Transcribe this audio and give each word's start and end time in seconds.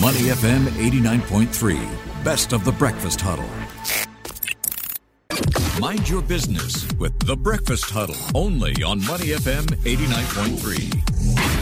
Money 0.00 0.30
FM 0.30 0.64
89.3, 0.90 2.24
best 2.24 2.54
of 2.54 2.64
the 2.64 2.72
breakfast 2.72 3.20
huddle. 3.20 3.44
Mind 5.78 6.08
your 6.08 6.22
business 6.22 6.90
with 6.94 7.18
the 7.26 7.36
breakfast 7.36 7.90
huddle 7.90 8.16
only 8.34 8.82
on 8.82 9.04
Money 9.04 9.26
FM 9.26 9.66
89.3. 9.84 11.59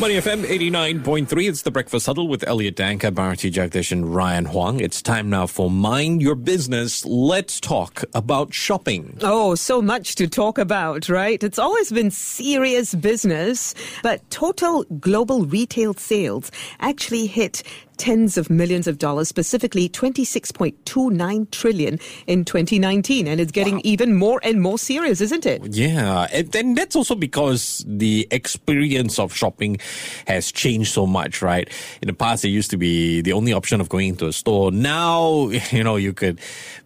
Money 0.00 0.14
FM 0.14 0.44
89.3. 0.44 1.46
It's 1.46 1.60
the 1.60 1.70
Breakfast 1.70 2.06
Huddle 2.06 2.26
with 2.26 2.42
Elliot 2.48 2.74
Danker, 2.74 3.14
Bharati 3.14 3.50
Jagdish, 3.50 3.92
and 3.92 4.14
Ryan 4.14 4.46
Huang. 4.46 4.80
It's 4.80 5.02
time 5.02 5.28
now 5.28 5.46
for 5.46 5.70
Mind 5.70 6.22
Your 6.22 6.36
Business. 6.36 7.04
Let's 7.04 7.60
talk 7.60 8.02
about 8.14 8.54
shopping. 8.54 9.18
Oh, 9.20 9.54
so 9.54 9.82
much 9.82 10.14
to 10.14 10.26
talk 10.26 10.56
about, 10.56 11.10
right? 11.10 11.42
It's 11.42 11.58
always 11.58 11.92
been 11.92 12.10
serious 12.10 12.94
business, 12.94 13.74
but 14.02 14.22
total 14.30 14.84
global 14.84 15.44
retail 15.44 15.92
sales 15.92 16.50
actually 16.80 17.26
hit 17.26 17.62
tens 18.00 18.38
of 18.38 18.48
millions 18.48 18.88
of 18.88 18.96
dollars, 18.96 19.28
specifically 19.28 19.86
26.29 19.86 21.50
trillion 21.50 21.98
in 22.26 22.46
2019. 22.46 23.26
And 23.26 23.38
it's 23.38 23.52
getting 23.52 23.74
wow. 23.74 23.80
even 23.84 24.14
more 24.14 24.40
and 24.42 24.62
more 24.62 24.78
serious, 24.78 25.20
isn't 25.20 25.44
it? 25.44 25.62
Yeah. 25.66 26.26
And, 26.32 26.56
and 26.56 26.78
that's 26.78 26.96
also 26.96 27.14
because 27.14 27.84
the 27.86 28.26
experience 28.30 29.18
of 29.18 29.34
shopping 29.34 29.78
has 30.26 30.50
changed 30.50 30.94
so 30.94 31.06
much, 31.06 31.42
right? 31.42 31.68
In 32.00 32.06
the 32.06 32.14
past, 32.14 32.42
it 32.42 32.48
used 32.48 32.70
to 32.70 32.78
be 32.78 33.20
the 33.20 33.34
only 33.34 33.52
option 33.52 33.82
of 33.82 33.90
going 33.90 34.08
into 34.08 34.26
a 34.26 34.32
store. 34.32 34.72
Now, 34.72 35.48
you 35.70 35.84
know, 35.84 35.96
you 35.96 36.14
could 36.14 36.40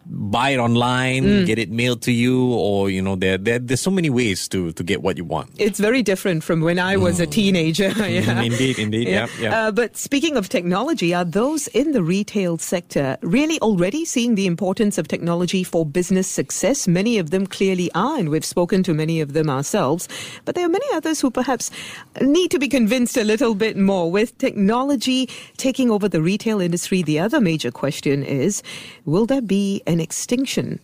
buy 0.06 0.50
it 0.50 0.58
online, 0.58 1.24
mm. 1.24 1.46
get 1.46 1.58
it 1.58 1.70
mailed 1.70 2.02
to 2.02 2.12
you, 2.12 2.52
or 2.52 2.90
you 2.90 3.00
know, 3.00 3.16
there, 3.16 3.38
there 3.38 3.58
there's 3.58 3.80
so 3.80 3.90
many 3.90 4.10
ways 4.10 4.48
to 4.48 4.72
to 4.72 4.82
get 4.82 5.02
what 5.02 5.16
you 5.16 5.24
want. 5.24 5.50
It's 5.58 5.78
very 5.78 6.02
different 6.02 6.44
from 6.44 6.60
when 6.60 6.78
I 6.78 6.96
was 6.96 7.18
mm. 7.18 7.24
a 7.24 7.26
teenager. 7.26 7.88
yeah. 7.96 8.42
Indeed, 8.42 8.78
indeed, 8.78 9.08
yeah. 9.08 9.26
yeah, 9.38 9.42
yeah. 9.42 9.66
Uh, 9.66 9.70
but 9.72 9.96
speaking 9.96 10.36
of 10.36 10.48
technology, 10.48 11.14
are 11.14 11.24
those 11.24 11.68
in 11.68 11.92
the 11.92 12.02
retail 12.02 12.58
sector 12.58 13.16
really 13.22 13.58
already 13.60 14.04
seeing 14.04 14.34
the 14.34 14.46
importance 14.46 14.98
of 14.98 15.08
technology 15.08 15.64
for 15.64 15.86
business 15.86 16.28
success? 16.28 16.86
Many 16.86 17.18
of 17.18 17.30
them 17.30 17.46
clearly 17.46 17.90
are, 17.94 18.18
and 18.18 18.28
we've 18.28 18.44
spoken 18.44 18.82
to 18.84 18.94
many 18.94 19.20
of 19.20 19.32
them 19.32 19.48
ourselves. 19.48 20.08
But 20.44 20.54
there 20.54 20.66
are 20.66 20.70
many 20.70 20.86
others 20.92 21.20
who 21.20 21.30
perhaps 21.30 21.70
need 22.20 22.50
to 22.50 22.58
be 22.58 22.68
convinced 22.68 23.16
a 23.16 23.24
little 23.24 23.54
bit 23.54 23.76
more. 23.76 24.10
With 24.10 24.36
technology 24.38 25.28
taking 25.56 25.90
over 25.90 26.08
the 26.08 26.20
retail 26.20 26.60
industry, 26.60 27.02
the 27.02 27.18
other 27.18 27.40
major 27.40 27.70
question 27.70 28.22
is: 28.22 28.62
Will 29.04 29.26
there 29.26 29.42
be 29.42 29.82
an 29.94 30.00
extinction 30.00 30.80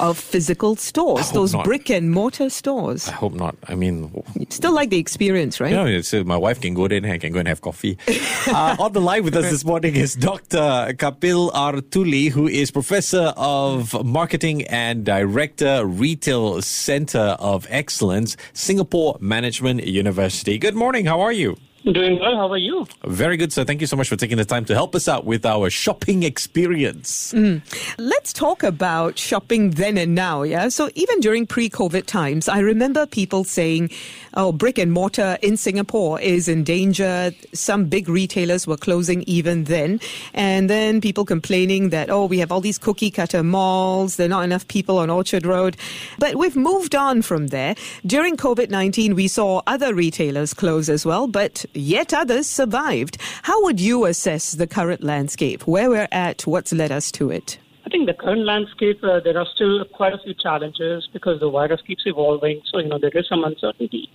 of 0.00 0.18
physical 0.18 0.76
stores, 0.76 1.30
those 1.32 1.52
not. 1.52 1.64
brick 1.64 1.90
and 1.90 2.10
mortar 2.10 2.48
stores. 2.50 3.08
I 3.08 3.12
hope 3.12 3.34
not. 3.34 3.56
I 3.66 3.74
mean, 3.74 4.22
still 4.48 4.72
like 4.72 4.90
the 4.90 4.98
experience, 4.98 5.60
right? 5.60 5.72
Yeah, 5.72 5.86
you 5.86 6.02
know, 6.12 6.24
my 6.24 6.36
wife 6.36 6.60
can 6.60 6.74
go 6.74 6.88
there 6.88 6.98
and 6.98 7.06
I 7.06 7.18
can 7.18 7.32
go 7.32 7.38
and 7.38 7.48
have 7.48 7.60
coffee. 7.60 7.98
uh, 8.48 8.76
on 8.78 8.92
the 8.92 9.00
line 9.00 9.24
with 9.24 9.36
us 9.36 9.50
this 9.50 9.64
morning 9.64 9.96
is 9.96 10.14
Dr. 10.14 10.94
Kapil 10.98 11.50
R. 11.54 11.80
Tuli, 11.80 12.26
who 12.26 12.46
is 12.46 12.70
professor 12.70 13.32
of 13.36 14.04
marketing 14.04 14.64
and 14.64 15.04
director, 15.04 15.84
Retail 15.86 16.62
Center 16.62 17.36
of 17.38 17.66
Excellence, 17.70 18.36
Singapore 18.52 19.16
Management 19.20 19.86
University. 19.86 20.58
Good 20.58 20.74
morning. 20.74 21.06
How 21.06 21.20
are 21.20 21.32
you? 21.32 21.56
Doing 21.92 22.18
well. 22.20 22.36
How 22.36 22.52
are 22.52 22.58
you? 22.58 22.86
Very 23.06 23.38
good, 23.38 23.50
sir. 23.50 23.64
Thank 23.64 23.80
you 23.80 23.86
so 23.86 23.96
much 23.96 24.10
for 24.10 24.16
taking 24.16 24.36
the 24.36 24.44
time 24.44 24.66
to 24.66 24.74
help 24.74 24.94
us 24.94 25.08
out 25.08 25.24
with 25.24 25.46
our 25.46 25.70
shopping 25.70 26.22
experience. 26.22 27.32
Mm. 27.32 27.62
Let's 27.98 28.34
talk 28.34 28.62
about 28.62 29.18
shopping 29.18 29.70
then 29.70 29.96
and 29.96 30.14
now. 30.14 30.42
Yeah. 30.42 30.68
So 30.68 30.90
even 30.94 31.20
during 31.20 31.46
pre-COVID 31.46 32.04
times, 32.04 32.46
I 32.46 32.58
remember 32.58 33.06
people 33.06 33.42
saying, 33.42 33.90
"Oh, 34.34 34.52
brick 34.52 34.76
and 34.76 34.92
mortar 34.92 35.38
in 35.40 35.56
Singapore 35.56 36.20
is 36.20 36.46
in 36.46 36.62
danger." 36.62 37.32
Some 37.54 37.86
big 37.86 38.06
retailers 38.10 38.66
were 38.66 38.76
closing 38.76 39.22
even 39.22 39.64
then, 39.64 39.98
and 40.34 40.68
then 40.68 41.00
people 41.00 41.24
complaining 41.24 41.88
that, 41.88 42.10
"Oh, 42.10 42.26
we 42.26 42.38
have 42.40 42.52
all 42.52 42.60
these 42.60 42.76
cookie 42.76 43.10
cutter 43.10 43.42
malls. 43.42 44.16
There 44.16 44.26
are 44.26 44.28
not 44.28 44.44
enough 44.44 44.68
people 44.68 44.98
on 44.98 45.08
Orchard 45.08 45.46
Road." 45.46 45.74
But 46.18 46.36
we've 46.36 46.56
moved 46.56 46.94
on 46.94 47.22
from 47.22 47.46
there. 47.46 47.76
During 48.04 48.36
COVID 48.36 48.68
nineteen, 48.68 49.14
we 49.14 49.26
saw 49.26 49.62
other 49.66 49.94
retailers 49.94 50.52
close 50.52 50.90
as 50.90 51.06
well, 51.06 51.26
but 51.26 51.64
yet 51.78 52.12
others 52.12 52.46
survived. 52.46 53.18
How 53.42 53.62
would 53.62 53.80
you 53.80 54.04
assess 54.04 54.52
the 54.52 54.66
current 54.66 55.02
landscape? 55.02 55.66
Where 55.66 55.88
we're 55.90 56.08
at, 56.12 56.46
what's 56.46 56.72
led 56.72 56.92
us 56.92 57.10
to 57.12 57.30
it? 57.30 57.58
I 57.86 57.90
think 57.90 58.06
the 58.06 58.14
current 58.14 58.44
landscape, 58.44 59.02
uh, 59.02 59.20
there 59.20 59.38
are 59.38 59.46
still 59.54 59.84
quite 59.86 60.12
a 60.12 60.18
few 60.18 60.34
challenges 60.34 61.08
because 61.12 61.40
the 61.40 61.50
virus 61.50 61.80
keeps 61.86 62.02
evolving. 62.04 62.60
So, 62.70 62.80
you 62.80 62.88
know, 62.88 62.98
there 62.98 63.10
is 63.14 63.26
some 63.28 63.44
uncertainty. 63.44 64.10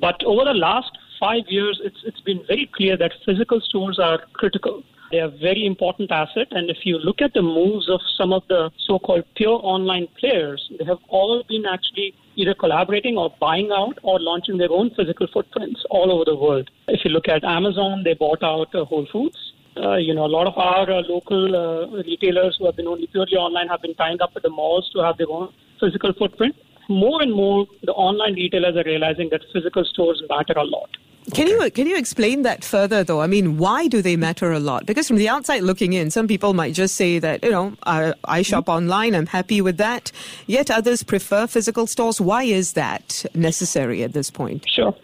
But 0.00 0.24
over 0.24 0.44
the 0.44 0.54
last 0.54 0.96
five 1.20 1.42
years, 1.48 1.78
it's, 1.84 1.98
it's 2.04 2.20
been 2.22 2.42
very 2.46 2.70
clear 2.74 2.96
that 2.96 3.12
physical 3.26 3.60
stores 3.60 3.98
are 3.98 4.20
critical. 4.32 4.82
They 5.12 5.20
are 5.20 5.26
a 5.26 5.38
very 5.48 5.66
important 5.66 6.10
asset. 6.10 6.48
And 6.52 6.70
if 6.70 6.78
you 6.84 6.98
look 6.98 7.20
at 7.20 7.34
the 7.34 7.42
moves 7.42 7.90
of 7.90 8.00
some 8.16 8.32
of 8.32 8.44
the 8.48 8.70
so 8.86 8.98
called 8.98 9.24
pure 9.36 9.60
online 9.62 10.08
players, 10.18 10.70
they 10.78 10.86
have 10.86 11.00
all 11.08 11.44
been 11.46 11.66
actually 11.66 12.14
either 12.36 12.54
collaborating 12.54 13.18
or 13.18 13.28
buying 13.38 13.70
out 13.70 13.98
or 14.02 14.18
launching 14.18 14.56
their 14.56 14.72
own 14.72 14.88
physical 14.96 15.26
footprints 15.30 15.84
all 15.90 16.10
over 16.10 16.24
the 16.24 16.34
world. 16.34 16.70
If 16.88 17.04
you 17.04 17.10
look 17.10 17.28
at 17.28 17.44
Amazon, 17.44 18.04
they 18.04 18.14
bought 18.14 18.42
out 18.42 18.74
uh, 18.74 18.86
Whole 18.86 19.06
Foods. 19.12 19.36
Uh, 19.76 19.96
you 19.96 20.14
know, 20.14 20.24
a 20.24 20.32
lot 20.38 20.46
of 20.46 20.56
our 20.56 20.90
uh, 20.90 21.02
local 21.02 21.56
uh, 21.56 22.02
retailers 22.04 22.56
who 22.58 22.64
have 22.64 22.76
been 22.76 22.86
only 22.86 23.06
purely 23.06 23.36
online 23.36 23.68
have 23.68 23.82
been 23.82 23.94
tying 23.94 24.20
up 24.22 24.32
with 24.32 24.44
the 24.44 24.50
malls 24.50 24.88
to 24.94 25.00
have 25.00 25.18
their 25.18 25.30
own 25.30 25.52
physical 25.78 26.14
footprint. 26.14 26.56
More 26.88 27.20
and 27.20 27.32
more, 27.32 27.66
the 27.82 27.92
online 27.92 28.34
retailers 28.34 28.76
are 28.76 28.84
realizing 28.84 29.28
that 29.30 29.42
physical 29.52 29.84
stores 29.84 30.22
matter 30.30 30.54
a 30.56 30.64
lot. 30.64 30.88
Can 31.34 31.46
okay. 31.46 31.64
you 31.64 31.70
can 31.70 31.86
you 31.86 31.96
explain 31.96 32.42
that 32.42 32.64
further 32.64 33.04
though? 33.04 33.20
I 33.20 33.28
mean, 33.28 33.56
why 33.56 33.86
do 33.86 34.02
they 34.02 34.16
matter 34.16 34.50
a 34.50 34.58
lot? 34.58 34.86
Because 34.86 35.06
from 35.06 35.18
the 35.18 35.28
outside 35.28 35.62
looking 35.62 35.92
in, 35.92 36.10
some 36.10 36.26
people 36.26 36.52
might 36.52 36.74
just 36.74 36.96
say 36.96 37.20
that 37.20 37.44
you 37.44 37.50
know 37.50 37.74
I, 37.84 38.12
I 38.24 38.42
shop 38.42 38.64
mm-hmm. 38.64 38.78
online, 38.78 39.14
I'm 39.14 39.26
happy 39.26 39.60
with 39.60 39.76
that. 39.76 40.10
Yet 40.46 40.70
others 40.70 41.02
prefer 41.04 41.46
physical 41.46 41.86
stores. 41.86 42.20
Why 42.20 42.42
is 42.42 42.72
that 42.72 43.24
necessary 43.34 44.02
at 44.02 44.14
this 44.14 44.30
point? 44.30 44.68
Sure. 44.68 44.94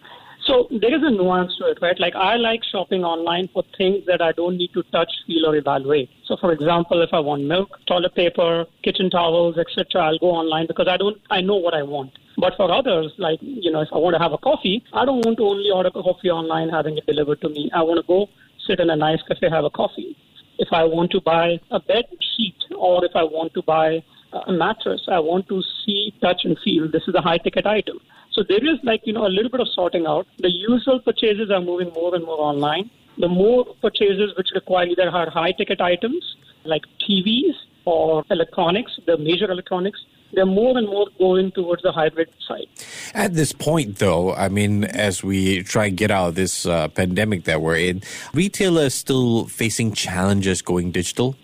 So 0.45 0.67
there 0.71 0.95
is 0.95 1.03
a 1.03 1.11
nuance 1.11 1.55
to 1.57 1.69
it, 1.69 1.77
right? 1.81 1.99
Like 1.99 2.15
I 2.15 2.35
like 2.35 2.61
shopping 2.69 3.03
online 3.03 3.49
for 3.53 3.63
things 3.77 4.05
that 4.07 4.21
I 4.21 4.31
don't 4.31 4.57
need 4.57 4.73
to 4.73 4.83
touch, 4.91 5.11
feel, 5.27 5.45
or 5.45 5.55
evaluate. 5.55 6.09
So, 6.25 6.37
for 6.37 6.51
example, 6.51 7.01
if 7.01 7.11
I 7.13 7.19
want 7.19 7.43
milk, 7.43 7.69
toilet 7.87 8.15
paper, 8.15 8.65
kitchen 8.83 9.09
towels, 9.09 9.57
etc., 9.57 10.01
I'll 10.01 10.17
go 10.17 10.31
online 10.31 10.65
because 10.67 10.87
I 10.87 10.97
don't, 10.97 11.17
I 11.29 11.41
know 11.41 11.55
what 11.55 11.75
I 11.75 11.83
want. 11.83 12.17
But 12.39 12.55
for 12.55 12.71
others, 12.71 13.11
like 13.17 13.39
you 13.41 13.71
know, 13.71 13.81
if 13.81 13.89
I 13.91 13.97
want 13.97 14.15
to 14.15 14.19
have 14.19 14.31
a 14.31 14.37
coffee, 14.37 14.83
I 14.93 15.03
don't 15.03 15.25
want 15.25 15.37
to 15.37 15.43
only 15.43 15.71
order 15.71 15.89
a 15.89 15.91
coffee 15.91 16.29
online, 16.29 16.69
having 16.69 16.97
it 16.97 17.05
delivered 17.05 17.41
to 17.41 17.49
me. 17.49 17.69
I 17.73 17.81
want 17.83 17.99
to 17.99 18.07
go 18.07 18.27
sit 18.65 18.79
in 18.79 18.89
a 18.89 18.95
nice 18.95 19.21
cafe, 19.27 19.49
have 19.49 19.65
a 19.65 19.69
coffee. 19.69 20.15
If 20.57 20.69
I 20.71 20.83
want 20.83 21.11
to 21.11 21.21
buy 21.21 21.59
a 21.71 21.79
bed 21.79 22.05
sheet, 22.35 22.55
or 22.77 23.03
if 23.03 23.11
I 23.15 23.23
want 23.23 23.53
to 23.55 23.61
buy 23.61 24.03
a 24.47 24.53
mattress, 24.53 25.01
I 25.07 25.19
want 25.19 25.47
to 25.49 25.61
see, 25.85 26.13
touch, 26.21 26.41
and 26.45 26.57
feel. 26.63 26.89
This 26.89 27.03
is 27.07 27.15
a 27.15 27.21
high 27.21 27.37
ticket 27.37 27.65
item. 27.65 27.99
So 28.31 28.43
there 28.47 28.63
is 28.63 28.77
like, 28.83 29.01
you 29.05 29.13
know, 29.13 29.25
a 29.25 29.33
little 29.37 29.49
bit 29.49 29.59
of 29.59 29.67
sorting 29.73 30.05
out. 30.05 30.27
The 30.37 30.51
usual 30.51 30.99
purchases 30.99 31.49
are 31.51 31.61
moving 31.61 31.91
more 31.93 32.15
and 32.15 32.23
more 32.23 32.39
online. 32.39 32.89
The 33.17 33.27
more 33.27 33.65
purchases 33.81 34.33
which 34.37 34.49
require 34.53 34.85
either 34.85 35.09
high 35.11 35.51
ticket 35.51 35.81
items 35.81 36.23
like 36.63 36.83
TVs 37.01 37.55
or 37.85 38.23
electronics, 38.29 38.99
the 39.07 39.17
major 39.17 39.49
electronics, 39.51 39.99
they're 40.33 40.45
more 40.45 40.77
and 40.77 40.87
more 40.87 41.07
going 41.17 41.51
towards 41.51 41.81
the 41.83 41.91
hybrid 41.91 42.29
side. 42.47 42.67
At 43.13 43.33
this 43.33 43.51
point, 43.51 43.97
though, 43.97 44.33
I 44.33 44.49
mean, 44.49 44.83
as 44.83 45.23
we 45.23 45.63
try 45.63 45.87
and 45.87 45.97
get 45.97 46.11
out 46.11 46.29
of 46.29 46.35
this 46.35 46.65
uh, 46.65 46.87
pandemic 46.89 47.45
that 47.45 47.61
we're 47.61 47.77
in, 47.77 48.01
retailers 48.33 48.93
still 48.93 49.45
facing 49.45 49.93
challenges 49.93 50.61
going 50.61 50.91
digital. 50.91 51.35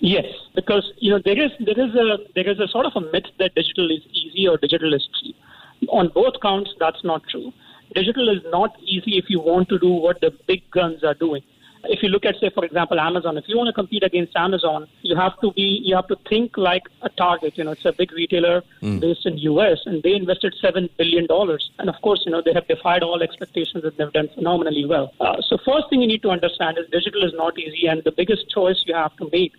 Yes, 0.00 0.26
because 0.54 0.92
you 0.98 1.10
know 1.10 1.20
there 1.24 1.40
is 1.40 1.50
there 1.60 1.80
is 1.80 1.94
a 1.94 2.18
there 2.34 2.48
is 2.48 2.60
a 2.60 2.68
sort 2.68 2.84
of 2.84 2.92
a 2.96 3.00
myth 3.12 3.24
that 3.38 3.54
digital 3.54 3.90
is 3.90 4.02
easy 4.12 4.46
or 4.46 4.58
digital 4.58 4.92
is 4.92 5.08
cheap 5.20 5.36
on 5.88 6.08
both 6.08 6.34
counts, 6.42 6.70
that's 6.78 7.02
not 7.04 7.22
true. 7.28 7.52
Digital 7.94 8.28
is 8.28 8.42
not 8.50 8.76
easy 8.82 9.16
if 9.16 9.26
you 9.28 9.40
want 9.40 9.68
to 9.68 9.78
do 9.78 9.90
what 9.90 10.20
the 10.20 10.32
big 10.46 10.68
guns 10.70 11.04
are 11.04 11.14
doing. 11.14 11.42
If 11.88 12.02
you 12.02 12.08
look 12.08 12.24
at, 12.24 12.36
say, 12.40 12.50
for 12.50 12.64
example, 12.64 13.00
Amazon, 13.00 13.36
if 13.36 13.44
you 13.48 13.56
want 13.56 13.68
to 13.68 13.72
compete 13.72 14.02
against 14.02 14.36
Amazon, 14.36 14.86
you 15.02 15.16
have 15.16 15.38
to 15.40 15.52
be, 15.52 15.80
you 15.84 15.94
have 15.94 16.08
to 16.08 16.16
think 16.28 16.56
like 16.56 16.82
a 17.02 17.08
Target. 17.08 17.56
You 17.56 17.64
know, 17.64 17.72
it's 17.72 17.84
a 17.84 17.92
big 17.92 18.12
retailer 18.12 18.62
mm. 18.82 19.00
based 19.00 19.26
in 19.26 19.38
U.S. 19.38 19.80
and 19.86 20.02
they 20.02 20.14
invested 20.14 20.54
seven 20.60 20.88
billion 20.98 21.26
dollars, 21.26 21.70
and 21.78 21.88
of 21.88 22.00
course, 22.02 22.22
you 22.24 22.32
know, 22.32 22.42
they 22.44 22.52
have 22.52 22.66
defied 22.68 23.02
all 23.02 23.22
expectations 23.22 23.84
and 23.84 23.96
they've 23.96 24.12
done 24.12 24.28
phenomenally 24.34 24.84
well. 24.84 25.12
Uh, 25.20 25.40
so, 25.40 25.58
first 25.64 25.88
thing 25.90 26.00
you 26.00 26.06
need 26.06 26.22
to 26.22 26.30
understand 26.30 26.78
is 26.78 26.86
digital 26.90 27.24
is 27.24 27.32
not 27.34 27.58
easy, 27.58 27.86
and 27.86 28.02
the 28.04 28.12
biggest 28.12 28.48
choice 28.50 28.82
you 28.86 28.94
have 28.94 29.16
to 29.16 29.28
make 29.32 29.52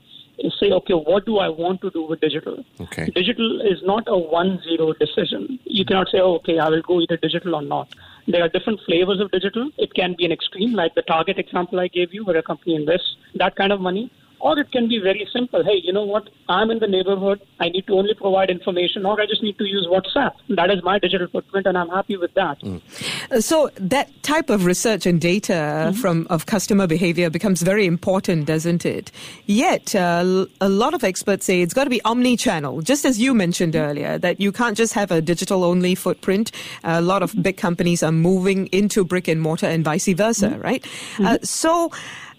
say, 0.59 0.71
okay, 0.71 0.93
what 0.93 1.25
do 1.25 1.37
I 1.37 1.49
want 1.49 1.81
to 1.81 1.89
do 1.91 2.03
with 2.03 2.21
digital? 2.21 2.63
Okay. 2.79 3.05
Digital 3.15 3.61
is 3.61 3.81
not 3.83 4.03
a 4.07 4.17
one 4.17 4.61
zero 4.63 4.93
decision. 4.93 5.59
You 5.63 5.85
cannot 5.85 6.09
say, 6.09 6.19
oh, 6.19 6.35
okay, 6.35 6.59
I 6.59 6.69
will 6.69 6.81
go 6.81 7.01
either 7.01 7.17
digital 7.17 7.55
or 7.55 7.61
not. 7.61 7.87
There 8.27 8.43
are 8.43 8.49
different 8.49 8.79
flavors 8.85 9.19
of 9.19 9.31
digital. 9.31 9.69
It 9.77 9.93
can 9.93 10.15
be 10.17 10.25
an 10.25 10.31
extreme, 10.31 10.73
like 10.73 10.95
the 10.95 11.01
Target 11.01 11.39
example 11.39 11.79
I 11.79 11.87
gave 11.87 12.13
you, 12.13 12.25
where 12.25 12.37
a 12.37 12.43
company 12.43 12.75
invests 12.75 13.15
that 13.35 13.55
kind 13.55 13.71
of 13.71 13.79
money. 13.79 14.11
Or 14.39 14.57
it 14.59 14.71
can 14.71 14.87
be 14.87 14.99
very 14.99 15.27
simple. 15.33 15.63
Hey, 15.63 15.81
you 15.83 15.91
know 15.91 16.03
what? 16.05 16.29
I'm 16.47 16.69
in 16.71 16.79
the 16.79 16.87
neighborhood. 16.87 17.41
I 17.59 17.69
need 17.69 17.87
to 17.87 17.93
only 17.93 18.13
provide 18.13 18.49
information, 18.49 19.05
or 19.05 19.19
I 19.19 19.25
just 19.25 19.41
need 19.43 19.57
to 19.57 19.65
use 19.65 19.87
WhatsApp. 19.89 20.33
That 20.49 20.69
is 20.69 20.83
my 20.83 20.99
digital 20.99 21.27
footprint, 21.27 21.65
and 21.67 21.77
I'm 21.77 21.89
happy 21.89 22.17
with 22.17 22.33
that. 22.35 22.57
Uh, 22.63 23.41
So 23.41 23.69
that 23.75 24.09
type 24.23 24.49
of 24.49 24.65
research 24.65 25.05
and 25.05 25.19
data 25.19 25.53
Mm-hmm. 25.57 25.99
from 26.01 26.27
of 26.29 26.45
customer 26.45 26.87
behavior 26.87 27.29
becomes 27.29 27.61
very 27.61 27.85
important, 27.85 28.45
doesn't 28.45 28.85
it? 28.85 29.11
Yet 29.45 29.95
uh, 29.95 30.45
a 30.61 30.69
lot 30.69 30.93
of 30.93 31.03
experts 31.03 31.45
say 31.45 31.61
it's 31.61 31.73
got 31.73 31.85
to 31.85 31.89
be 31.89 32.01
omni-channel, 32.03 32.81
just 32.81 33.05
as 33.05 33.19
you 33.19 33.33
mentioned 33.33 33.73
Mm-hmm. 33.73 33.89
earlier, 33.89 34.17
that 34.19 34.39
you 34.39 34.51
can't 34.51 34.77
just 34.77 34.93
have 34.93 35.11
a 35.11 35.21
digital-only 35.21 35.95
footprint. 35.95 36.51
a 36.83 37.01
lot 37.01 37.23
of 37.23 37.33
big 37.41 37.57
companies 37.57 38.03
are 38.03 38.11
moving 38.11 38.67
into 38.67 39.03
brick 39.03 39.27
and 39.27 39.41
mortar 39.41 39.65
and 39.67 39.83
vice 39.83 40.07
versa, 40.13 40.49
Mm-hmm. 40.49 40.61
right? 40.61 40.85
Uh, 41.19 41.37
so. 41.43 41.91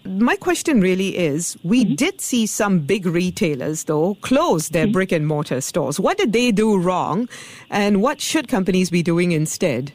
My 0.05 0.35
question 0.35 0.81
really 0.81 1.17
is 1.17 1.57
we 1.63 1.85
Mm-hmm. 1.85 1.95
did 1.95 2.21
see 2.21 2.45
some 2.47 2.79
big 2.79 3.05
retailers, 3.05 3.83
though, 3.85 4.15
close 4.15 4.69
their 4.69 4.85
Mm-hmm. 4.85 4.91
brick 4.93 5.11
and 5.11 5.27
mortar 5.27 5.61
stores. 5.61 5.99
What 5.99 6.17
did 6.17 6.33
they 6.33 6.51
do 6.51 6.77
wrong? 6.79 7.27
And 7.69 8.01
what 8.01 8.21
should 8.21 8.47
companies 8.47 8.89
be 8.89 9.03
doing 9.03 9.31
instead? 9.33 9.91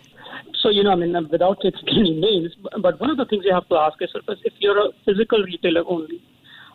So, 0.63 0.71
you 0.71 0.83
know, 0.83 0.93
I 0.93 0.97
mean, 0.97 1.15
without 1.31 1.59
any 1.65 2.15
names, 2.21 2.55
but 2.81 3.01
one 3.01 3.11
of 3.11 3.17
the 3.17 3.25
things 3.27 3.45
you 3.45 3.53
have 3.55 3.69
to 3.69 3.77
ask 3.77 4.01
yourself 4.01 4.25
is 4.29 4.39
if 4.45 4.53
you're 4.59 4.79
a 4.79 4.91
physical 5.05 5.43
retailer 5.43 5.83
only, 5.87 6.23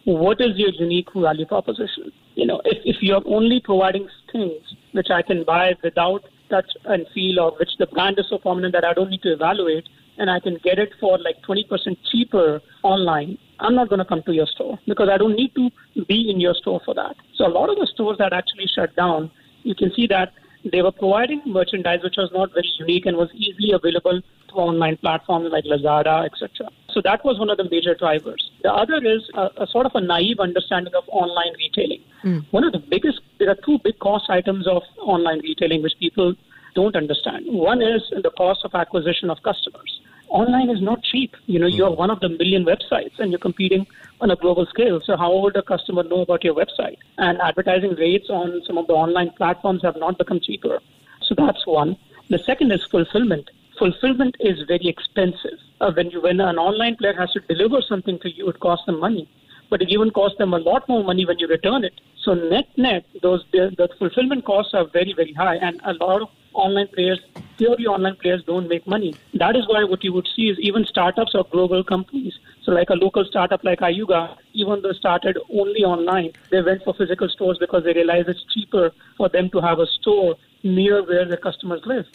what 0.05 0.39
is 0.41 0.55
your 0.55 0.69
unique 0.69 1.07
value 1.15 1.45
proposition? 1.45 2.11
You 2.35 2.45
know, 2.47 2.61
if, 2.65 2.77
if 2.85 2.97
you're 3.01 3.21
only 3.25 3.61
providing 3.63 4.07
things 4.31 4.61
which 4.91 5.07
I 5.11 5.21
can 5.21 5.43
buy 5.43 5.73
without 5.83 6.23
touch 6.49 6.69
and 6.85 7.05
feel, 7.13 7.39
or 7.39 7.51
which 7.59 7.69
the 7.79 7.87
brand 7.87 8.17
is 8.19 8.25
so 8.29 8.37
prominent 8.37 8.73
that 8.73 8.83
I 8.85 8.93
don't 8.93 9.09
need 9.09 9.21
to 9.23 9.33
evaluate, 9.33 9.87
and 10.19 10.29
I 10.29 10.39
can 10.39 10.57
get 10.63 10.77
it 10.77 10.91
for 10.99 11.17
like 11.17 11.41
20% 11.47 11.97
cheaper 12.11 12.61
online, 12.83 13.37
I'm 13.59 13.75
not 13.75 13.89
going 13.89 13.99
to 13.99 14.05
come 14.05 14.21
to 14.23 14.33
your 14.33 14.47
store 14.47 14.77
because 14.87 15.09
I 15.09 15.17
don't 15.17 15.35
need 15.35 15.53
to 15.55 15.69
be 16.07 16.29
in 16.29 16.39
your 16.39 16.53
store 16.53 16.81
for 16.85 16.93
that. 16.93 17.15
So, 17.35 17.47
a 17.47 17.49
lot 17.49 17.69
of 17.69 17.77
the 17.77 17.87
stores 17.87 18.17
that 18.19 18.33
actually 18.33 18.67
shut 18.67 18.95
down, 18.95 19.31
you 19.63 19.75
can 19.75 19.91
see 19.95 20.07
that 20.07 20.33
they 20.71 20.81
were 20.81 20.91
providing 20.91 21.41
merchandise 21.45 21.99
which 22.03 22.15
was 22.17 22.29
not 22.33 22.51
very 22.53 22.69
unique 22.79 23.05
and 23.05 23.15
was 23.15 23.29
easily 23.33 23.71
available 23.71 24.21
to 24.49 24.53
online 24.55 24.97
platforms 24.97 25.49
like 25.51 25.63
Lazada, 25.63 26.25
etc. 26.25 26.69
So 26.93 27.01
that 27.03 27.23
was 27.23 27.39
one 27.39 27.49
of 27.49 27.57
the 27.57 27.67
major 27.69 27.95
drivers. 27.95 28.51
The 28.63 28.73
other 28.73 28.97
is 28.97 29.21
a, 29.35 29.63
a 29.63 29.67
sort 29.67 29.85
of 29.85 29.93
a 29.95 30.01
naive 30.01 30.39
understanding 30.39 30.93
of 30.95 31.03
online 31.07 31.53
retailing. 31.57 32.03
Hmm. 32.21 32.39
One 32.51 32.63
of 32.63 32.73
the 32.73 32.79
biggest, 32.79 33.21
there 33.39 33.49
are 33.49 33.57
two 33.65 33.79
big 33.83 33.99
cost 33.99 34.29
items 34.29 34.67
of 34.67 34.83
online 34.99 35.39
retailing 35.39 35.81
which 35.81 35.93
people 35.99 36.35
don't 36.75 36.95
understand. 36.95 37.45
One 37.47 37.81
is 37.81 38.01
the 38.09 38.31
cost 38.37 38.61
of 38.63 38.75
acquisition 38.75 39.29
of 39.29 39.37
customers. 39.43 39.98
Online 40.29 40.69
is 40.69 40.81
not 40.81 41.01
cheap. 41.03 41.35
You 41.47 41.59
know, 41.59 41.67
you're 41.67 41.89
one 41.91 42.11
of 42.11 42.19
the 42.19 42.29
million 42.29 42.63
websites 42.63 43.19
and 43.19 43.31
you're 43.31 43.39
competing 43.39 43.85
on 44.21 44.29
a 44.31 44.35
global 44.35 44.65
scale. 44.67 45.01
So 45.03 45.17
how 45.17 45.35
would 45.39 45.55
a 45.55 45.63
customer 45.63 46.03
know 46.03 46.21
about 46.21 46.43
your 46.43 46.53
website? 46.53 46.97
And 47.17 47.41
advertising 47.41 47.95
rates 47.95 48.29
on 48.29 48.61
some 48.67 48.77
of 48.77 48.87
the 48.87 48.93
online 48.93 49.31
platforms 49.31 49.81
have 49.81 49.95
not 49.97 50.17
become 50.17 50.39
cheaper. 50.39 50.79
So 51.23 51.35
that's 51.35 51.65
one. 51.65 51.97
The 52.29 52.39
second 52.39 52.71
is 52.71 52.85
fulfillment. 52.85 53.49
Fulfillment 53.79 54.35
is 54.39 54.61
very 54.67 54.87
expensive. 54.87 55.57
Uh, 55.81 55.91
when 55.93 56.11
you 56.11 56.21
when 56.21 56.39
an 56.41 56.57
online 56.57 56.95
player 56.97 57.13
has 57.13 57.31
to 57.31 57.39
deliver 57.39 57.81
something 57.81 58.19
to 58.19 58.29
you, 58.29 58.49
it 58.49 58.59
costs 58.59 58.85
them 58.85 58.99
money. 58.99 59.27
But 59.69 59.81
it 59.81 59.89
even 59.89 60.11
costs 60.11 60.37
them 60.37 60.53
a 60.53 60.57
lot 60.57 60.87
more 60.89 61.03
money 61.03 61.25
when 61.25 61.39
you 61.39 61.47
return 61.47 61.83
it. 61.83 61.93
So 62.23 62.33
net 62.33 62.67
net, 62.77 63.05
those 63.21 63.43
the, 63.51 63.73
the 63.77 63.89
fulfillment 63.97 64.45
costs 64.45 64.73
are 64.73 64.85
very 64.85 65.13
very 65.13 65.33
high, 65.33 65.55
and 65.55 65.79
a 65.83 65.93
lot 65.93 66.21
of 66.21 66.29
online 66.53 66.87
players, 66.87 67.19
purely 67.57 67.85
online 67.85 68.15
players, 68.15 68.43
don't 68.45 68.67
make 68.67 68.85
money. 68.87 69.15
That 69.33 69.55
is 69.55 69.67
why 69.67 69.83
what 69.83 70.03
you 70.03 70.13
would 70.13 70.27
see 70.35 70.49
is 70.49 70.57
even 70.59 70.85
startups 70.85 71.35
or 71.35 71.45
global 71.51 71.83
companies. 71.83 72.33
So 72.63 72.71
like 72.71 72.89
a 72.89 72.95
local 72.95 73.25
startup 73.25 73.63
like 73.63 73.79
Ayuga, 73.79 74.35
even 74.53 74.81
though 74.81 74.93
started 74.93 75.37
only 75.51 75.83
online, 75.83 76.33
they 76.51 76.61
went 76.61 76.83
for 76.83 76.93
physical 76.93 77.29
stores 77.29 77.57
because 77.59 77.83
they 77.83 77.93
realized 77.93 78.29
it's 78.29 78.43
cheaper 78.53 78.91
for 79.17 79.29
them 79.29 79.49
to 79.51 79.61
have 79.61 79.79
a 79.79 79.87
store 79.87 80.35
near 80.63 81.03
where 81.03 81.25
their 81.25 81.37
customers 81.37 81.81
live. 81.85 82.05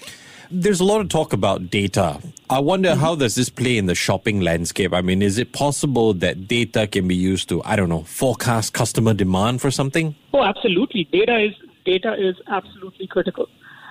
There's 0.51 0.81
a 0.81 0.85
lot 0.85 1.01
of 1.01 1.09
talk 1.09 1.33
about 1.33 1.71
data. 1.71 2.21
I 2.51 2.61
wonder 2.61 2.95
how 2.95 3.13
mm-hmm. 3.13 3.21
does 3.21 3.35
this 3.35 3.49
play 3.49 3.79
in 3.79 3.87
the 3.87 3.95
shopping 3.95 4.41
landscape? 4.41 4.93
I 4.93 5.01
mean, 5.01 5.23
is 5.23 5.39
it 5.39 5.53
possible 5.53 6.15
that 6.15 6.47
data 6.47 6.87
can 6.87 7.09
be 7.09 7.15
used 7.15 7.49
to, 7.49 7.63
I 7.65 7.77
don't 7.77 7.89
know, 7.89 8.03
forecast 8.03 8.73
customer 8.73 9.15
demand 9.15 9.61
for 9.61 9.71
something? 9.71 10.15
Oh, 10.33 10.43
absolutely. 10.43 11.05
Data 11.05 11.39
is 11.39 11.55
data 11.85 12.15
is 12.15 12.37
absolutely 12.49 13.07
critical. 13.07 13.49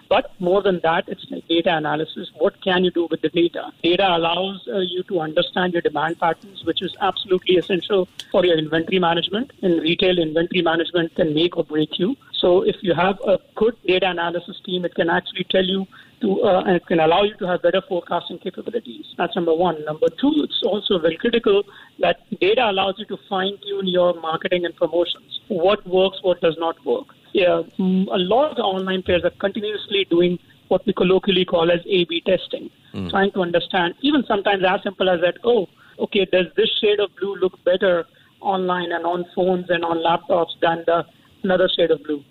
But 0.10 0.32
more 0.40 0.62
than 0.62 0.80
that, 0.84 1.08
it's 1.08 1.26
data 1.50 1.76
analysis. 1.76 2.30
What 2.38 2.62
can 2.62 2.84
you 2.84 2.92
do 2.92 3.08
with 3.10 3.22
the 3.22 3.30
data? 3.30 3.72
Data 3.82 4.16
allows 4.16 4.68
uh, 4.68 4.80
you 4.80 5.04
to 5.04 5.20
understand 5.22 5.74
your 5.74 5.82
demand 5.82 6.20
patterns, 6.20 6.64
which 6.66 6.82
is 6.82 6.96
absolutely 7.02 7.58
essential 7.58 8.08
for 8.32 8.46
your 8.46 8.58
inventory 8.58 9.00
management. 9.00 9.52
In 9.62 9.80
retail, 9.80 10.20
inventory 10.20 10.62
management 10.62 11.16
can 11.16 11.34
make 11.34 11.58
or 11.58 11.64
break 11.64 11.98
you. 12.00 12.16
So 12.34 12.62
if 12.62 12.76
you 12.82 12.94
have 12.94 13.20
a 13.26 13.40
good 13.56 13.76
data 13.88 14.10
analysis 14.10 14.60
team, 14.66 14.86
it 14.86 14.96
can 14.96 15.10
actually 15.10 15.46
tell 15.46 15.64
you 15.64 15.88
to, 16.22 16.42
uh, 16.44 16.64
and 16.66 16.76
it 16.76 16.86
can 16.86 17.00
allow 17.00 17.24
you 17.24 17.36
to 17.36 17.48
have 17.48 17.62
better 17.62 17.82
forecasting 17.82 18.40
capabilities. 18.40 19.06
That's 19.18 19.36
number 19.36 19.54
one. 19.54 19.84
Number 19.86 20.10
two, 20.10 20.34
it's 20.38 20.62
also 20.64 21.00
very 21.00 21.18
critical 21.18 21.64
that 22.00 22.18
data 22.40 22.70
allows 22.70 22.96
you 22.98 23.06
to 23.06 23.18
fine 23.30 23.58
tune 23.66 23.88
your 23.88 24.14
marketing 24.20 24.66
and 24.66 24.76
promotions. 24.76 25.40
What 25.48 25.86
works, 25.88 26.20
what 26.22 26.42
does 26.42 26.58
not 26.58 26.84
work. 26.86 27.08
Yeah, 27.34 27.64
mm, 27.80 28.08
a 28.12 28.18
lot 28.18 28.52
of 28.52 28.58
the 28.58 28.64
online 28.64 29.02
players 29.04 29.24
are 29.24 29.32
continuously 29.32 30.06
doing 30.10 30.40
what 30.68 30.86
we 30.86 30.94
colloquially 30.94 31.46
call 31.46 31.72
as 31.72 31.80
A/B 31.86 32.22
testing, 32.26 32.70
trying 33.10 33.32
to 33.32 33.42
understand. 33.42 33.96
Even 34.02 34.24
sometimes 34.28 34.64
as 34.64 34.82
simple 34.84 35.10
as 35.10 35.20
that. 35.22 35.38
Oh, 35.44 35.68
okay, 36.00 36.26
does 36.32 36.48
this 36.56 36.70
shade 36.80 37.00
of 37.00 37.10
blue 37.20 37.36
look 37.36 37.64
better 37.64 38.06
online 38.40 38.92
and 38.92 39.06
on 39.06 39.26
phones 39.36 39.70
and 39.70 39.84
on 39.84 39.98
laptops 39.98 40.54
than 40.62 40.84
the 40.86 41.06
another 41.44 41.70
shade 41.70 41.92
of 41.92 42.04
blue? 42.04 42.24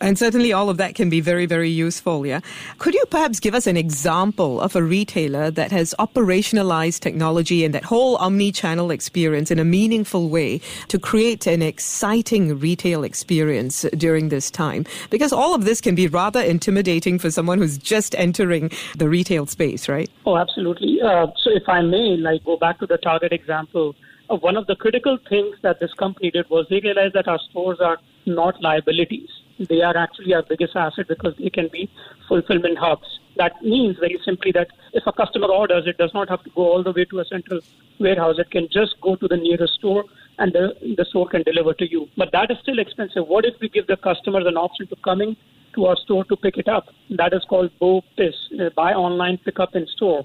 And 0.00 0.18
certainly 0.18 0.52
all 0.52 0.70
of 0.70 0.76
that 0.78 0.94
can 0.94 1.10
be 1.10 1.20
very, 1.20 1.46
very 1.46 1.68
useful, 1.68 2.26
yeah? 2.26 2.40
Could 2.78 2.94
you 2.94 3.04
perhaps 3.10 3.40
give 3.40 3.54
us 3.54 3.66
an 3.66 3.76
example 3.76 4.60
of 4.60 4.74
a 4.76 4.82
retailer 4.82 5.50
that 5.50 5.70
has 5.72 5.94
operationalized 5.98 7.00
technology 7.00 7.64
and 7.64 7.74
that 7.74 7.84
whole 7.84 8.16
omni-channel 8.16 8.90
experience 8.90 9.50
in 9.50 9.58
a 9.58 9.64
meaningful 9.64 10.28
way 10.28 10.60
to 10.88 10.98
create 10.98 11.46
an 11.46 11.62
exciting 11.62 12.58
retail 12.58 13.04
experience 13.04 13.86
during 13.96 14.28
this 14.28 14.50
time? 14.50 14.84
Because 15.10 15.32
all 15.32 15.54
of 15.54 15.64
this 15.64 15.80
can 15.80 15.94
be 15.94 16.08
rather 16.08 16.40
intimidating 16.40 17.18
for 17.18 17.30
someone 17.30 17.58
who's 17.58 17.78
just 17.78 18.14
entering 18.16 18.70
the 18.96 19.08
retail 19.08 19.46
space, 19.46 19.88
right? 19.88 20.10
Oh, 20.26 20.36
absolutely. 20.36 21.00
Uh, 21.00 21.26
so, 21.36 21.50
if 21.50 21.68
I 21.68 21.82
may, 21.82 22.16
like 22.16 22.44
go 22.44 22.56
back 22.56 22.78
to 22.80 22.86
the 22.86 22.96
Target 22.98 23.32
example, 23.32 23.94
one 24.36 24.56
of 24.56 24.66
the 24.66 24.76
critical 24.76 25.18
things 25.28 25.56
that 25.62 25.80
this 25.80 25.92
company 25.94 26.30
did 26.30 26.48
was 26.48 26.66
they 26.70 26.80
realized 26.80 27.14
that 27.14 27.26
our 27.26 27.38
stores 27.50 27.78
are 27.80 27.98
not 28.26 28.60
liabilities. 28.62 29.28
They 29.68 29.82
are 29.82 29.96
actually 29.96 30.32
our 30.34 30.42
biggest 30.42 30.76
asset 30.76 31.08
because 31.08 31.34
they 31.38 31.50
can 31.50 31.68
be 31.72 31.90
fulfillment 32.28 32.78
hubs. 32.78 33.18
That 33.36 33.60
means 33.62 33.98
very 33.98 34.18
simply 34.24 34.52
that 34.52 34.68
if 34.92 35.06
a 35.06 35.12
customer 35.12 35.48
orders, 35.48 35.86
it 35.86 35.98
does 35.98 36.12
not 36.14 36.28
have 36.28 36.42
to 36.44 36.50
go 36.50 36.62
all 36.62 36.82
the 36.82 36.92
way 36.92 37.04
to 37.06 37.20
a 37.20 37.24
central 37.24 37.60
warehouse. 37.98 38.36
It 38.38 38.50
can 38.50 38.68
just 38.72 39.00
go 39.00 39.16
to 39.16 39.28
the 39.28 39.36
nearest 39.36 39.74
store 39.74 40.04
and 40.38 40.52
the, 40.52 40.74
the 40.96 41.04
store 41.04 41.28
can 41.28 41.42
deliver 41.42 41.74
to 41.74 41.90
you. 41.90 42.08
But 42.16 42.30
that 42.32 42.50
is 42.50 42.58
still 42.62 42.78
expensive. 42.78 43.26
What 43.26 43.44
if 43.44 43.54
we 43.60 43.68
give 43.68 43.86
the 43.86 43.96
customers 43.96 44.44
an 44.46 44.56
option 44.56 44.86
to 44.88 44.96
coming 45.04 45.36
to 45.74 45.86
our 45.86 45.96
store 45.96 46.24
to 46.24 46.36
pick 46.36 46.56
it 46.56 46.68
up? 46.68 46.86
That 47.10 47.32
is 47.32 47.44
called 47.48 47.70
BOPIS, 47.80 48.34
uh, 48.60 48.70
buy 48.76 48.92
online, 48.94 49.38
pick 49.38 49.58
up 49.58 49.74
in 49.74 49.86
store. 49.88 50.24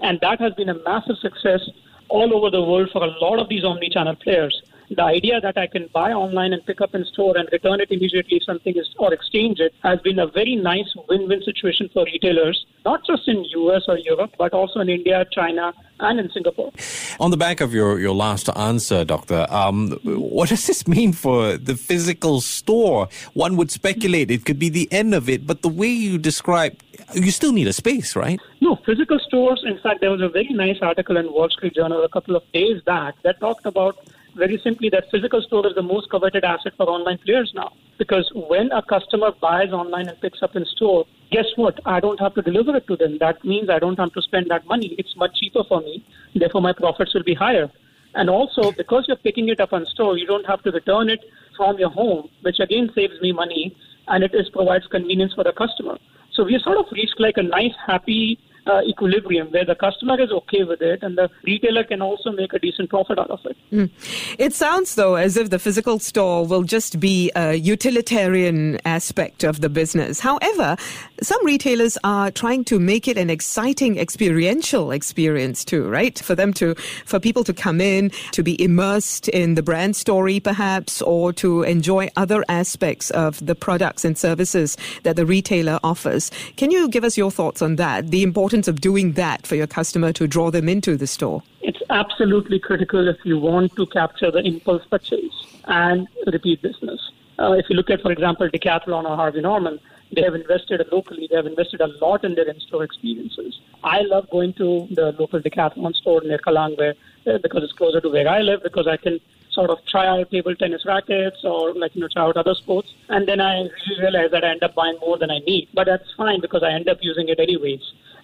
And 0.00 0.18
that 0.20 0.40
has 0.40 0.52
been 0.54 0.68
a 0.68 0.82
massive 0.82 1.16
success 1.18 1.60
all 2.08 2.34
over 2.34 2.50
the 2.50 2.62
world 2.62 2.90
for 2.92 3.02
a 3.02 3.18
lot 3.20 3.38
of 3.38 3.48
these 3.48 3.64
omni-channel 3.64 4.16
players. 4.16 4.62
The 4.94 5.02
idea 5.02 5.40
that 5.40 5.58
I 5.58 5.66
can 5.66 5.88
buy 5.92 6.12
online 6.12 6.52
and 6.52 6.64
pick 6.64 6.80
up 6.80 6.94
in 6.94 7.04
store 7.04 7.36
and 7.36 7.48
return 7.50 7.80
it 7.80 7.90
immediately 7.90 8.36
if 8.36 8.44
something 8.44 8.76
is 8.76 8.88
or 8.98 9.12
exchange 9.12 9.58
it 9.58 9.74
has 9.82 9.98
been 10.00 10.20
a 10.20 10.26
very 10.26 10.54
nice 10.54 10.88
win-win 11.08 11.42
situation 11.42 11.90
for 11.92 12.04
retailers, 12.04 12.64
not 12.84 13.04
just 13.04 13.26
in 13.26 13.44
US 13.44 13.82
or 13.88 13.98
Europe, 13.98 14.34
but 14.38 14.52
also 14.52 14.78
in 14.80 14.88
India, 14.88 15.26
China, 15.32 15.72
and 15.98 16.20
in 16.20 16.30
Singapore. 16.30 16.70
On 17.18 17.32
the 17.32 17.36
back 17.36 17.60
of 17.60 17.74
your, 17.74 17.98
your 17.98 18.14
last 18.14 18.48
answer, 18.56 19.04
Doctor, 19.04 19.46
um, 19.50 19.98
what 20.04 20.48
does 20.50 20.66
this 20.66 20.86
mean 20.86 21.12
for 21.12 21.56
the 21.56 21.74
physical 21.74 22.40
store? 22.40 23.08
One 23.32 23.56
would 23.56 23.72
speculate 23.72 24.30
it 24.30 24.44
could 24.44 24.60
be 24.60 24.68
the 24.68 24.88
end 24.92 25.12
of 25.14 25.28
it, 25.28 25.44
but 25.44 25.62
the 25.62 25.68
way 25.68 25.88
you 25.88 26.18
describe, 26.18 26.76
you 27.14 27.32
still 27.32 27.52
need 27.52 27.66
a 27.66 27.72
space, 27.72 28.14
right? 28.14 28.38
No, 28.60 28.76
physical 28.86 29.18
stores. 29.18 29.64
In 29.66 29.78
fact, 29.80 30.00
there 30.02 30.10
was 30.10 30.20
a 30.20 30.28
very 30.28 30.52
nice 30.52 30.78
article 30.82 31.16
in 31.16 31.32
Wall 31.32 31.50
Street 31.50 31.74
Journal 31.74 32.04
a 32.04 32.08
couple 32.08 32.36
of 32.36 32.44
days 32.52 32.80
back 32.82 33.14
that 33.22 33.40
talked 33.40 33.66
about 33.66 33.96
very 34.36 34.60
simply 34.62 34.88
that 34.90 35.10
physical 35.10 35.40
store 35.42 35.66
is 35.66 35.74
the 35.74 35.82
most 35.82 36.10
coveted 36.10 36.44
asset 36.44 36.72
for 36.76 36.86
online 36.88 37.18
players 37.18 37.52
now. 37.54 37.72
Because 37.98 38.30
when 38.34 38.72
a 38.72 38.82
customer 38.82 39.30
buys 39.40 39.72
online 39.72 40.08
and 40.08 40.20
picks 40.20 40.42
up 40.42 40.56
in 40.56 40.64
store, 40.64 41.04
guess 41.30 41.46
what? 41.56 41.78
I 41.86 42.00
don't 42.00 42.20
have 42.20 42.34
to 42.34 42.42
deliver 42.42 42.76
it 42.76 42.86
to 42.88 42.96
them. 42.96 43.18
That 43.18 43.44
means 43.44 43.70
I 43.70 43.78
don't 43.78 43.98
have 43.98 44.12
to 44.12 44.22
spend 44.22 44.50
that 44.50 44.66
money. 44.66 44.94
It's 44.98 45.16
much 45.16 45.36
cheaper 45.40 45.62
for 45.68 45.80
me. 45.80 46.04
Therefore, 46.34 46.60
my 46.60 46.72
profits 46.72 47.14
will 47.14 47.22
be 47.22 47.34
higher. 47.34 47.70
And 48.14 48.30
also, 48.30 48.72
because 48.72 49.04
you're 49.08 49.16
picking 49.16 49.48
it 49.48 49.60
up 49.60 49.72
in 49.72 49.86
store, 49.86 50.16
you 50.16 50.26
don't 50.26 50.46
have 50.46 50.62
to 50.62 50.70
return 50.70 51.08
it 51.08 51.24
from 51.56 51.78
your 51.78 51.90
home, 51.90 52.28
which 52.42 52.60
again 52.60 52.90
saves 52.94 53.20
me 53.20 53.32
money 53.32 53.76
and 54.08 54.22
it 54.22 54.34
is 54.34 54.48
provides 54.50 54.86
convenience 54.86 55.32
for 55.34 55.44
the 55.44 55.52
customer. 55.52 55.98
So 56.32 56.44
we 56.44 56.58
sort 56.62 56.78
of 56.78 56.86
reached 56.92 57.18
like 57.18 57.36
a 57.36 57.42
nice, 57.42 57.74
happy 57.86 58.38
uh, 58.66 58.80
equilibrium 58.86 59.48
where 59.48 59.64
the 59.64 59.74
customer 59.74 60.20
is 60.20 60.30
okay 60.30 60.64
with 60.64 60.80
it 60.80 61.02
and 61.02 61.16
the 61.18 61.28
retailer 61.44 61.84
can 61.84 62.00
also 62.00 62.30
make 62.32 62.52
a 62.52 62.58
decent 62.58 62.90
profit 62.90 63.18
out 63.18 63.30
of 63.30 63.40
it. 63.44 63.56
Mm. 63.72 63.90
It 64.38 64.54
sounds, 64.54 64.94
though, 64.94 65.14
as 65.14 65.36
if 65.36 65.50
the 65.50 65.58
physical 65.58 65.98
store 65.98 66.46
will 66.46 66.62
just 66.62 67.00
be 67.00 67.30
a 67.36 67.54
utilitarian 67.54 68.78
aspect 68.84 69.44
of 69.44 69.60
the 69.60 69.68
business. 69.68 70.20
However, 70.20 70.76
some 71.22 71.44
retailers 71.46 71.96
are 72.04 72.30
trying 72.30 72.64
to 72.64 72.78
make 72.78 73.06
it 73.06 73.16
an 73.16 73.30
exciting 73.30 73.98
experiential 73.98 74.90
experience 74.90 75.64
too, 75.64 75.88
right? 75.88 76.18
For 76.18 76.34
them 76.34 76.52
to, 76.54 76.74
for 77.04 77.20
people 77.20 77.44
to 77.44 77.52
come 77.52 77.80
in, 77.80 78.10
to 78.32 78.42
be 78.42 78.60
immersed 78.62 79.28
in 79.28 79.54
the 79.54 79.62
brand 79.62 79.96
story 79.96 80.40
perhaps, 80.40 81.00
or 81.02 81.32
to 81.34 81.62
enjoy 81.62 82.10
other 82.16 82.44
aspects 82.48 83.10
of 83.10 83.44
the 83.44 83.54
products 83.54 84.04
and 84.04 84.18
services 84.18 84.76
that 85.04 85.16
the 85.16 85.26
retailer 85.26 85.78
offers. 85.84 86.30
Can 86.56 86.70
you 86.70 86.88
give 86.88 87.04
us 87.04 87.16
your 87.16 87.30
thoughts 87.30 87.62
on 87.62 87.76
that? 87.76 88.10
The 88.10 88.22
importance 88.22 88.68
of 88.68 88.80
doing 88.80 89.12
that 89.12 89.46
for 89.46 89.54
your 89.54 89.66
customer 89.66 90.12
to 90.14 90.26
draw 90.26 90.50
them 90.50 90.68
into 90.68 90.96
the 90.96 91.06
store? 91.06 91.42
It's 91.62 91.80
absolutely 91.90 92.58
critical 92.58 93.08
if 93.08 93.16
you 93.24 93.38
want 93.38 93.74
to 93.76 93.86
capture 93.86 94.30
the 94.30 94.40
impulse 94.40 94.84
purchase 94.86 95.46
and 95.66 96.08
repeat 96.26 96.60
business. 96.60 97.00
Uh, 97.38 97.52
if 97.52 97.66
you 97.68 97.76
look 97.76 97.90
at, 97.90 98.00
for 98.00 98.12
example, 98.12 98.48
Decathlon 98.48 99.04
or 99.04 99.16
Harvey 99.16 99.40
Norman, 99.40 99.80
they 100.14 100.22
have 100.22 100.34
invested 100.34 100.86
locally. 100.92 101.26
They 101.28 101.36
have 101.36 101.46
invested 101.46 101.80
a 101.80 101.88
lot 102.04 102.24
in 102.24 102.34
their 102.34 102.48
in-store 102.48 102.84
experiences. 102.84 103.60
I 103.82 104.00
love 104.02 104.28
going 104.30 104.52
to 104.54 104.88
the 104.90 105.12
local 105.18 105.40
Decathlon 105.40 105.94
store 105.94 106.22
near 106.22 106.38
Kallang 106.38 106.76
where, 106.78 106.94
uh, 107.26 107.38
because 107.38 107.62
it's 107.62 107.72
closer 107.72 108.00
to 108.00 108.08
where 108.08 108.28
I 108.28 108.40
live, 108.40 108.62
because 108.62 108.86
I 108.86 108.96
can 108.96 109.20
sort 109.50 109.70
of 109.70 109.78
try 109.86 110.06
out 110.06 110.30
table 110.30 110.54
tennis 110.56 110.84
rackets 110.84 111.44
or 111.44 111.72
like 111.74 111.94
you 111.94 112.00
know 112.00 112.08
try 112.08 112.22
out 112.22 112.36
other 112.36 112.54
sports, 112.54 112.92
and 113.08 113.28
then 113.28 113.40
I 113.40 113.68
realize 114.00 114.30
that 114.32 114.44
I 114.44 114.50
end 114.50 114.62
up 114.62 114.74
buying 114.74 114.98
more 115.00 115.16
than 115.16 115.30
I 115.30 115.38
need. 115.40 115.68
But 115.72 115.86
that's 115.86 116.12
fine 116.16 116.40
because 116.40 116.62
I 116.62 116.72
end 116.72 116.88
up 116.88 116.98
using 117.02 117.28
it 117.28 117.38
anyways. 117.38 117.82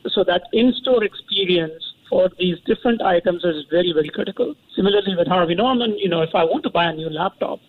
So 0.09 0.25
that 0.25 0.45
in-store 0.53 1.05
experience 1.05 1.95
for 2.09 2.31
these 2.39 2.59
different 2.67 3.01
items 3.03 3.45
is 3.45 3.65
very 3.71 3.93
very 3.93 4.09
critical. 4.09 4.55
Similarly 4.75 5.15
with 5.17 5.29
Harvey 5.29 5.55
Norman, 5.55 5.97
you 5.99 6.09
know 6.09 6.23
if 6.23 6.35
I 6.35 6.45
want 6.45 6.65
to 6.65 6.71
buy 6.71 6.87
a 6.87 6.93
new 6.93 7.09
laptop, 7.09 7.61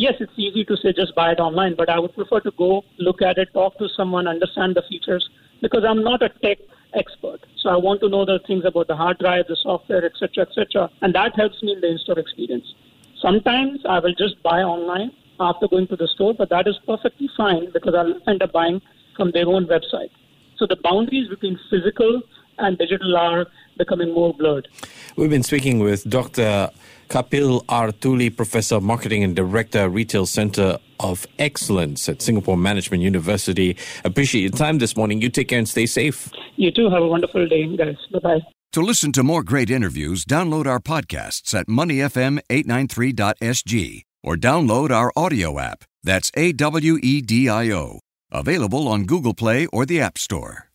yes, 0.00 0.14
it's 0.18 0.32
easy 0.36 0.64
to 0.64 0.76
say 0.78 0.92
just 0.94 1.14
buy 1.14 1.30
it 1.32 1.40
online, 1.40 1.74
but 1.76 1.90
I 1.90 1.98
would 1.98 2.14
prefer 2.14 2.40
to 2.40 2.50
go 2.52 2.82
look 2.98 3.20
at 3.20 3.36
it, 3.36 3.52
talk 3.52 3.76
to 3.78 3.88
someone, 3.94 4.26
understand 4.26 4.74
the 4.74 4.82
features, 4.88 5.28
because 5.60 5.84
I'm 5.86 6.02
not 6.02 6.22
a 6.22 6.30
tech 6.42 6.58
expert. 6.94 7.40
So 7.58 7.68
I 7.68 7.76
want 7.76 8.00
to 8.00 8.08
know 8.08 8.24
the 8.24 8.40
things 8.46 8.64
about 8.64 8.88
the 8.88 8.96
hard 8.96 9.18
drive, 9.18 9.44
the 9.48 9.56
software, 9.62 10.04
etc., 10.04 10.46
etc., 10.46 10.90
and 11.02 11.14
that 11.14 11.36
helps 11.36 11.62
me 11.62 11.72
in 11.72 11.82
the 11.82 11.88
in-store 11.88 12.18
experience. 12.18 12.64
Sometimes 13.20 13.80
I 13.86 13.98
will 13.98 14.14
just 14.14 14.42
buy 14.42 14.62
online 14.62 15.12
after 15.38 15.68
going 15.68 15.86
to 15.88 15.96
the 15.96 16.08
store, 16.08 16.32
but 16.32 16.48
that 16.48 16.66
is 16.66 16.76
perfectly 16.86 17.28
fine 17.36 17.70
because 17.70 17.94
I'll 17.94 18.18
end 18.26 18.42
up 18.42 18.52
buying 18.52 18.80
from 19.16 19.32
their 19.32 19.46
own 19.46 19.66
website. 19.66 20.10
So 20.56 20.66
the 20.66 20.76
boundaries 20.76 21.28
between 21.28 21.58
physical 21.68 22.22
and 22.58 22.78
digital 22.78 23.16
are 23.16 23.46
becoming 23.76 24.14
more 24.14 24.32
blurred. 24.32 24.68
We've 25.16 25.30
been 25.30 25.42
speaking 25.42 25.78
with 25.78 26.08
Dr. 26.08 26.70
Kapil 27.10 27.64
R. 27.68 27.92
Tuli, 27.92 28.30
Professor 28.30 28.76
of 28.76 28.84
Marketing 28.84 29.24
and 29.24 29.34
Director, 29.34 29.88
Retail 29.88 30.26
Center 30.26 30.78
of 31.00 31.26
Excellence 31.38 32.08
at 32.08 32.22
Singapore 32.22 32.56
Management 32.56 33.02
University. 33.02 33.76
Appreciate 34.04 34.42
your 34.42 34.52
time 34.52 34.78
this 34.78 34.96
morning. 34.96 35.20
You 35.20 35.28
take 35.28 35.48
care 35.48 35.58
and 35.58 35.68
stay 35.68 35.86
safe. 35.86 36.30
You 36.56 36.70
too. 36.70 36.88
Have 36.88 37.02
a 37.02 37.08
wonderful 37.08 37.48
day, 37.48 37.66
guys. 37.76 37.96
Bye 38.12 38.18
bye. 38.20 38.38
To 38.72 38.80
listen 38.80 39.10
to 39.12 39.22
more 39.24 39.42
great 39.42 39.68
interviews, 39.68 40.24
download 40.24 40.66
our 40.66 40.78
podcasts 40.78 41.52
at 41.52 41.66
moneyfm893.sg 41.66 44.02
or 44.22 44.36
download 44.36 44.92
our 44.92 45.10
audio 45.16 45.58
app. 45.58 45.82
That's 46.04 46.30
A 46.36 46.52
W 46.52 46.96
E 47.02 47.20
D 47.20 47.48
I 47.48 47.72
O. 47.72 47.98
Available 48.30 48.86
on 48.86 49.06
Google 49.06 49.34
Play 49.34 49.66
or 49.66 49.84
the 49.84 50.00
App 50.00 50.16
Store. 50.16 50.69